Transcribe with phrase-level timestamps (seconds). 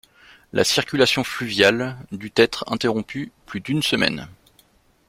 [0.51, 4.27] La circulation fluviale dut être interrompue plus d'une semaine.